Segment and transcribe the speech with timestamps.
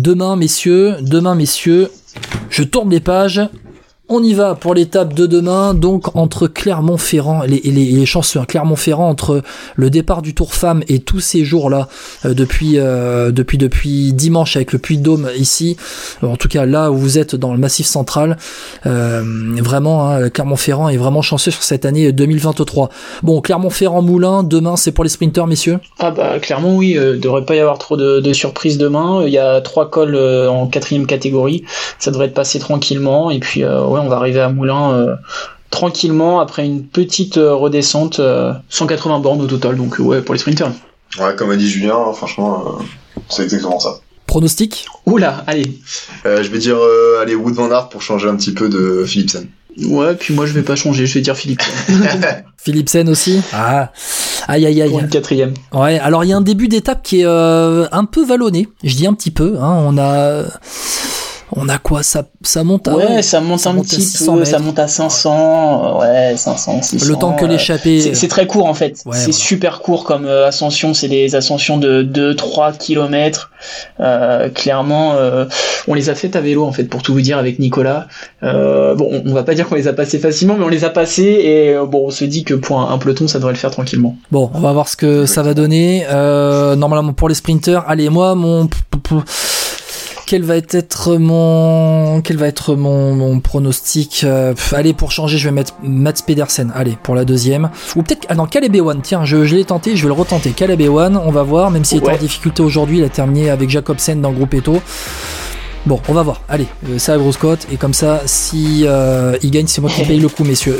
[0.00, 1.90] demain, messieurs, demain, messieurs,
[2.48, 3.40] je tourne les pages.
[4.12, 9.08] On y va pour l'étape de demain, donc entre Clermont-Ferrand, les, les, chanceux, hein, Clermont-Ferrand
[9.08, 9.40] entre
[9.76, 11.86] le départ du Tour Femme et tous ces jours-là,
[12.24, 15.76] euh, depuis, euh, depuis, dimanche avec le Puy de Dôme ici,
[16.22, 18.36] en tout cas là où vous êtes dans le Massif Central,
[18.84, 19.22] euh,
[19.60, 22.90] vraiment, hein, Clermont-Ferrand est vraiment chanceux sur cette année 2023.
[23.22, 25.78] Bon, Clermont-Ferrand-Moulin, demain c'est pour les sprinters, messieurs?
[26.00, 29.22] Ah bah clairement oui, euh, devrait pas y avoir trop de, surprises demain.
[29.24, 31.62] Il y a trois cols en quatrième catégorie,
[32.00, 35.16] ça devrait être passé tranquillement et puis ouais on va arriver à Moulin euh,
[35.70, 40.34] tranquillement après une petite euh, redescente, euh, 180 bornes au total, donc euh, ouais pour
[40.34, 40.72] les sprinters.
[41.18, 42.82] Ouais, comme a dit Julien, hein, franchement, euh,
[43.28, 43.96] c'est exactement ça.
[44.26, 44.86] Pronostic?
[45.06, 45.78] Oula, allez.
[46.24, 49.04] Euh, je vais dire, euh, allez, Wood Van Aert pour changer un petit peu de
[49.04, 49.48] Philipsen.
[49.86, 51.62] Ouais, puis moi je vais pas changer, je vais dire Philippe
[52.58, 53.40] Philipsen aussi?
[53.52, 53.92] Ah,
[54.48, 54.90] aïe aïe aïe.
[54.90, 55.54] pour une quatrième.
[55.72, 58.68] Ouais, alors il y a un début d'étape qui est euh, un peu vallonné.
[58.82, 59.56] Je dis un petit peu.
[59.60, 60.42] Hein, on a,
[61.56, 62.02] on a quoi?
[62.02, 64.58] Ça, ça monte à Ouais, ça monte ça un monte à petit 600 peu, ça
[64.58, 67.06] monte à 500, euh, ouais, 500, 600.
[67.08, 68.00] Le temps que l'échappée.
[68.00, 68.92] C'est c'est très court en fait.
[69.06, 69.32] Ouais, c'est voilà.
[69.32, 70.94] super court comme euh, ascension.
[70.94, 73.50] C'est des ascensions de 2-3 kilomètres.
[74.00, 75.44] Euh, clairement, euh,
[75.86, 78.06] on les a faites à vélo en fait, pour tout vous dire avec Nicolas.
[78.42, 80.84] Euh, bon, on- on va pas dire qu'on les a passées facilement, mais on les
[80.84, 83.52] a passées et euh, bon, on se dit que pour un, un peloton, ça devrait
[83.52, 84.16] le faire tranquillement.
[84.30, 86.06] Bon, on va voir ce que ça va donner.
[86.10, 87.84] Euh, normalement pour les sprinters.
[87.88, 88.68] Allez, moi mon.
[90.30, 95.38] Quel va être mon quel va être mon, mon pronostic Euh, pff, Allez pour changer,
[95.38, 96.70] je vais mettre Mats Pedersen.
[96.72, 97.68] Allez pour la deuxième.
[97.96, 99.00] Ou peut-être ah non Caleb Ewan.
[99.02, 100.50] Tiens, je, je l'ai tenté, je vais le retenter.
[100.50, 101.72] Caleb Ewan, on va voir.
[101.72, 102.14] Même s'il était Ouais.
[102.14, 104.80] en difficulté aujourd'hui, il a terminé avec Jacobsen dans le groupe Eto.
[105.86, 106.42] Bon, on va voir.
[106.48, 110.04] Allez, euh, la grosse cote et comme ça, si euh, il gagne, c'est moi qui
[110.06, 110.78] paye le coup, messieurs.